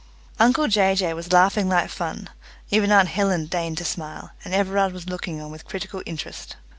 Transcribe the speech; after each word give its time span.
Uncle 0.39 0.67
Jay 0.67 0.95
Jay 0.95 1.13
was 1.13 1.31
laughing 1.31 1.69
like 1.69 1.87
fun; 1.91 2.27
even 2.71 2.91
aunt 2.91 3.09
Helen 3.09 3.45
deigned 3.45 3.77
to 3.77 3.85
smile; 3.85 4.31
and 4.43 4.51
Everard 4.51 4.93
was 4.93 5.07
looking 5.07 5.39
on 5.39 5.51
with 5.51 5.67
critical 5.67 6.01
interest. 6.07 6.55